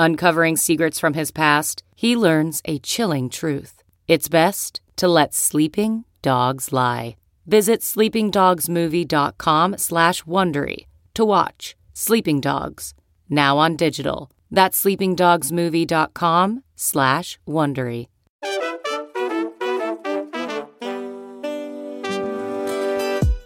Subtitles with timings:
[0.00, 3.82] Uncovering secrets from his past, he learns a chilling truth.
[4.08, 7.16] It's best to let sleeping dogs lie.
[7.46, 12.94] Visit sleepingdogsmovie.com slash Wondery to watch Sleeping Dogs,
[13.28, 14.30] now on digital.
[14.50, 18.06] That's sleepingdogsmovie.com slash Wondery.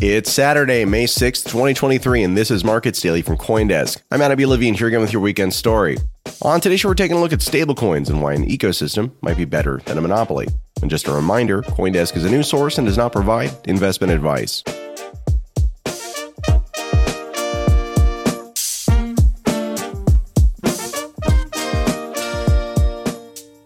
[0.00, 4.02] It's Saturday, May 6th, 2023, and this is Markets Daily from Coindesk.
[4.12, 4.46] I'm Adam B.
[4.46, 5.96] Levine here again with your weekend story.
[6.42, 9.46] On today's show, we're taking a look at stablecoins and why an ecosystem might be
[9.46, 10.46] better than a monopoly.
[10.82, 14.62] And just a reminder Coindesk is a news source and does not provide investment advice.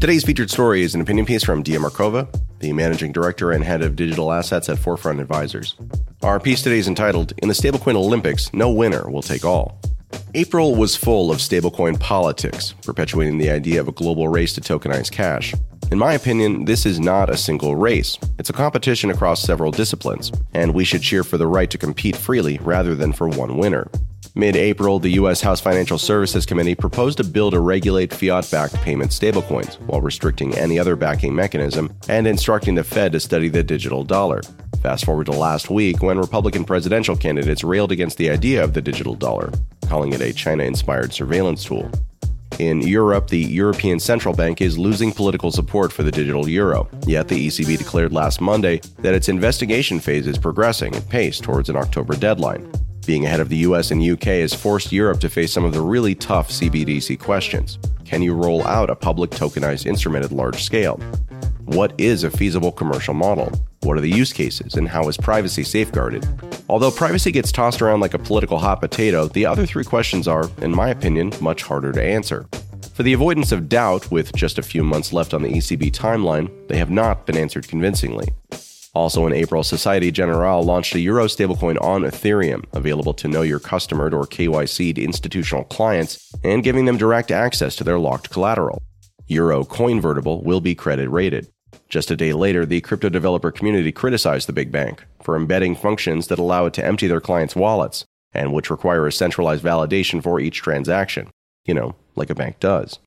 [0.00, 2.28] Today's featured story is an opinion piece from Dea Markova,
[2.60, 5.74] the managing director and head of digital assets at Forefront Advisors.
[6.22, 9.80] Our piece today is entitled In the Stablecoin Olympics, No Winner Will Take All.
[10.34, 15.12] April was full of stablecoin politics, perpetuating the idea of a global race to tokenize
[15.12, 15.52] cash.
[15.90, 18.16] In my opinion, this is not a single race.
[18.38, 22.16] It's a competition across several disciplines, and we should cheer for the right to compete
[22.16, 23.90] freely rather than for one winner.
[24.34, 25.42] Mid April, the U.S.
[25.42, 30.54] House Financial Services Committee proposed a bill to regulate fiat backed payment stablecoins while restricting
[30.54, 34.40] any other backing mechanism and instructing the Fed to study the digital dollar.
[34.80, 38.80] Fast forward to last week when Republican presidential candidates railed against the idea of the
[38.80, 39.52] digital dollar,
[39.92, 41.86] calling it a China inspired surveillance tool.
[42.58, 46.88] In Europe, the European Central Bank is losing political support for the digital euro.
[47.06, 51.68] Yet the ECB declared last Monday that its investigation phase is progressing at pace towards
[51.68, 52.72] an October deadline.
[53.04, 55.82] Being ahead of the US and UK has forced Europe to face some of the
[55.82, 57.78] really tough CBDC questions.
[58.06, 60.96] Can you roll out a public tokenized instrument at large scale?
[61.66, 63.52] What is a feasible commercial model?
[63.84, 66.24] What are the use cases, and how is privacy safeguarded?
[66.68, 70.48] Although privacy gets tossed around like a political hot potato, the other three questions are,
[70.60, 72.46] in my opinion, much harder to answer.
[72.94, 76.48] For the avoidance of doubt, with just a few months left on the ECB timeline,
[76.68, 78.28] they have not been answered convincingly.
[78.94, 83.58] Also in April, Societe Generale launched a euro stablecoin on Ethereum, available to know your
[83.58, 88.80] customer or KYC'd institutional clients and giving them direct access to their locked collateral.
[89.26, 91.48] Euro Coinvertible will be credit rated.
[91.92, 96.28] Just a day later, the crypto developer community criticized the big bank for embedding functions
[96.28, 100.40] that allow it to empty their clients' wallets and which require a centralized validation for
[100.40, 101.28] each transaction.
[101.66, 102.98] You know, like a bank does.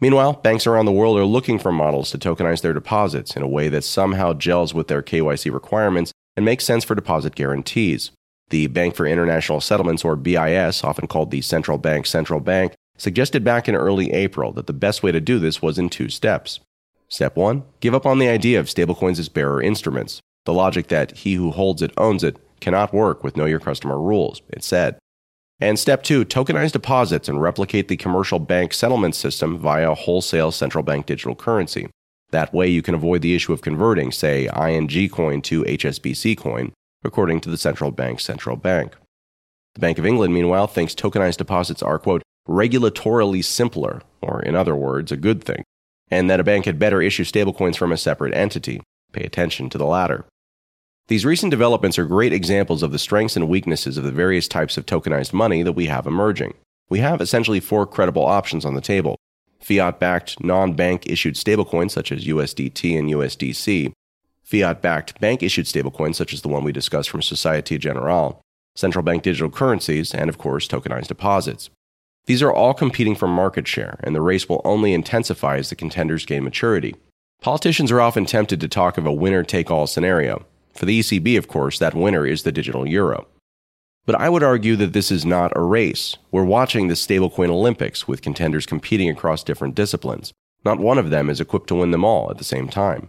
[0.00, 3.48] Meanwhile, banks around the world are looking for models to tokenize their deposits in a
[3.48, 8.10] way that somehow gels with their KYC requirements and makes sense for deposit guarantees.
[8.50, 13.44] The Bank for International Settlements, or BIS, often called the Central Bank Central Bank, suggested
[13.44, 16.60] back in early April that the best way to do this was in two steps.
[17.08, 20.20] Step 1 Give up on the idea of stablecoins as bearer instruments.
[20.44, 23.98] The logic that he who holds it owns it cannot work with Know Your Customer
[23.98, 24.98] rules, it said.
[25.60, 30.82] And step two, tokenize deposits and replicate the commercial bank settlement system via wholesale central
[30.82, 31.88] bank digital currency.
[32.30, 36.72] That way, you can avoid the issue of converting, say, ING coin to HSBC coin,
[37.04, 38.96] according to the central bank's central bank.
[39.74, 44.74] The Bank of England, meanwhile, thinks tokenized deposits are, quote, regulatorily simpler, or in other
[44.74, 45.62] words, a good thing,
[46.10, 48.80] and that a bank had better issue stablecoins from a separate entity.
[49.12, 50.24] Pay attention to the latter.
[51.08, 54.76] These recent developments are great examples of the strengths and weaknesses of the various types
[54.76, 56.54] of tokenized money that we have emerging.
[56.88, 59.16] We have essentially four credible options on the table
[59.64, 63.92] fiat backed non bank issued stablecoins such as USDT and USDC,
[64.42, 68.40] fiat backed bank issued stablecoins such as the one we discussed from Societe Generale,
[68.74, 71.70] central bank digital currencies, and of course, tokenized deposits.
[72.26, 75.76] These are all competing for market share, and the race will only intensify as the
[75.76, 76.94] contenders gain maturity.
[77.42, 81.36] Politicians are often tempted to talk of a winner take all scenario, for the ECB,
[81.36, 83.26] of course, that winner is the digital euro.
[84.06, 86.16] But I would argue that this is not a race.
[86.30, 90.32] We're watching the stablecoin Olympics with contenders competing across different disciplines.
[90.64, 93.08] Not one of them is equipped to win them all at the same time.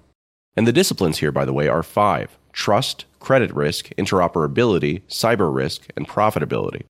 [0.58, 5.88] And the disciplines here, by the way, are five trust, credit risk, interoperability, cyber risk,
[5.98, 6.84] and profitability.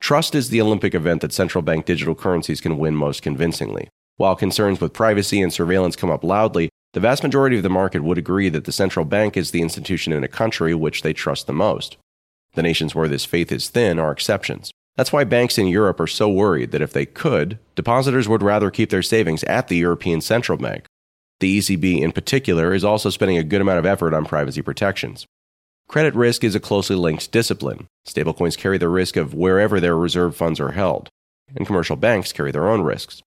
[0.00, 3.88] Trust is the Olympic event that central bank digital currencies can win most convincingly.
[4.16, 8.02] While concerns with privacy and surveillance come up loudly, the vast majority of the market
[8.02, 11.46] would agree that the central bank is the institution in a country which they trust
[11.46, 11.96] the most.
[12.54, 14.70] The nations where this faith is thin are exceptions.
[14.96, 18.70] That's why banks in Europe are so worried that if they could, depositors would rather
[18.70, 20.86] keep their savings at the European Central Bank.
[21.40, 25.26] The ECB, in particular, is also spending a good amount of effort on privacy protections.
[25.88, 27.86] Credit risk is a closely linked discipline.
[28.06, 31.08] Stablecoins carry the risk of wherever their reserve funds are held,
[31.54, 33.22] and commercial banks carry their own risks.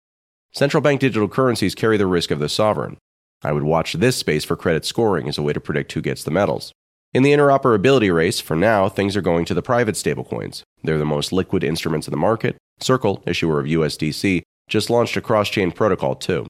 [0.52, 2.98] Central bank digital currencies carry the risk of the sovereign.
[3.42, 6.22] I would watch this space for credit scoring as a way to predict who gets
[6.22, 6.72] the medals.
[7.14, 10.62] In the interoperability race, for now, things are going to the private stablecoins.
[10.84, 12.56] They're the most liquid instruments in the market.
[12.78, 16.46] Circle, issuer of USDC, just launched a cross chain protocol too.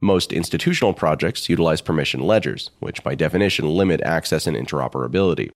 [0.00, 5.50] Most institutional projects utilize permission ledgers, which by definition limit access and interoperability.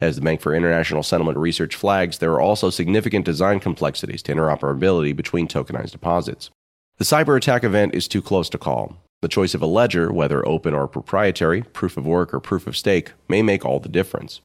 [0.00, 4.34] As the Bank for International Settlement Research flags, there are also significant design complexities to
[4.34, 6.50] interoperability between tokenized deposits.
[6.98, 10.46] The cyber attack event is too close to call, the choice of a ledger, whether
[10.46, 14.40] open or proprietary, proof of work or proof of stake, may make all the difference.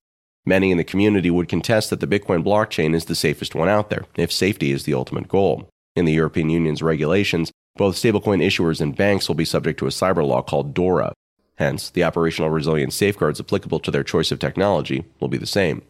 [0.46, 3.90] Many in the community would contest that the Bitcoin blockchain is the safest one out
[3.90, 5.68] there, if safety is the ultimate goal.
[5.96, 9.90] In the European Union's regulations, both stablecoin issuers and banks will be subject to a
[9.90, 11.14] cyber law called DORA.
[11.56, 15.82] Hence, the operational resilience safeguards applicable to their choice of technology will be the same.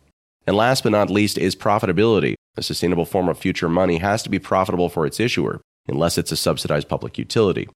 [0.46, 2.36] And last but not least is profitability.
[2.58, 6.32] A sustainable form of future money has to be profitable for its issuer, unless it's
[6.32, 7.70] a subsidized public utility.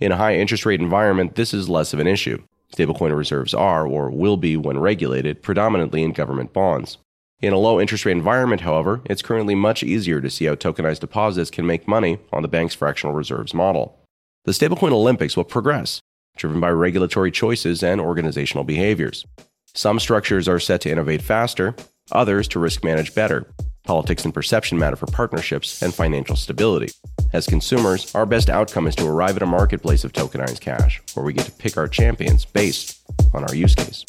[0.00, 2.42] In a high interest rate environment, this is less of an issue.
[2.74, 6.98] Stablecoin reserves are, or will be when regulated, predominantly in government bonds.
[7.42, 11.00] In a low interest rate environment, however, it's currently much easier to see how tokenized
[11.00, 13.98] deposits can make money on the bank's fractional reserves model.
[14.46, 16.00] The stablecoin Olympics will progress,
[16.38, 19.26] driven by regulatory choices and organizational behaviors.
[19.74, 21.76] Some structures are set to innovate faster,
[22.10, 23.46] others to risk manage better.
[23.84, 26.90] Politics and perception matter for partnerships and financial stability.
[27.34, 31.24] As consumers, our best outcome is to arrive at a marketplace of tokenized cash, where
[31.24, 32.98] we get to pick our champions based
[33.34, 34.06] on our use case.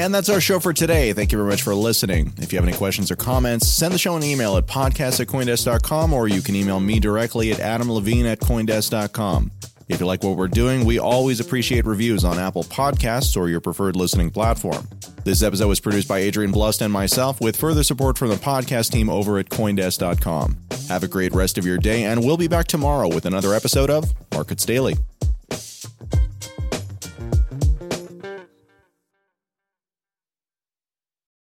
[0.00, 1.12] And that's our show for today.
[1.12, 2.32] Thank you very much for listening.
[2.38, 5.26] If you have any questions or comments, send the show an email at podcast at
[5.26, 9.50] coindesk.com or you can email me directly at adamlevine at coindesk.com.
[9.90, 13.60] If you like what we're doing, we always appreciate reviews on Apple Podcasts or your
[13.60, 14.88] preferred listening platform.
[15.24, 18.92] This episode was produced by Adrian Blust and myself with further support from the podcast
[18.92, 20.56] team over at Coindesk.com.
[20.88, 23.90] Have a great rest of your day, and we'll be back tomorrow with another episode
[23.90, 24.96] of Markets Daily.